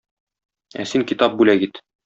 [0.83, 1.83] Ә син китап бүләк ит!